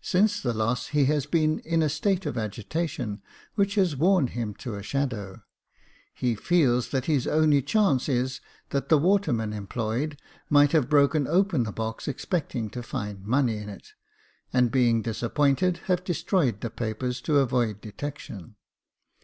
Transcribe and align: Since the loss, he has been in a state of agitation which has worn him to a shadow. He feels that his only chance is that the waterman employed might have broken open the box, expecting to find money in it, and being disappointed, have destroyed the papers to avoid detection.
Since 0.00 0.40
the 0.42 0.54
loss, 0.54 0.90
he 0.94 1.06
has 1.06 1.26
been 1.26 1.58
in 1.58 1.82
a 1.82 1.88
state 1.88 2.24
of 2.24 2.38
agitation 2.38 3.20
which 3.56 3.74
has 3.74 3.96
worn 3.96 4.28
him 4.28 4.54
to 4.58 4.76
a 4.76 4.82
shadow. 4.84 5.42
He 6.14 6.36
feels 6.36 6.90
that 6.90 7.06
his 7.06 7.26
only 7.26 7.62
chance 7.62 8.08
is 8.08 8.40
that 8.70 8.90
the 8.90 8.96
waterman 8.96 9.52
employed 9.52 10.22
might 10.48 10.70
have 10.70 10.88
broken 10.88 11.26
open 11.26 11.64
the 11.64 11.72
box, 11.72 12.06
expecting 12.06 12.70
to 12.70 12.80
find 12.84 13.26
money 13.26 13.56
in 13.56 13.68
it, 13.68 13.88
and 14.52 14.70
being 14.70 15.02
disappointed, 15.02 15.78
have 15.86 16.04
destroyed 16.04 16.60
the 16.60 16.70
papers 16.70 17.20
to 17.22 17.38
avoid 17.40 17.80
detection. 17.80 18.54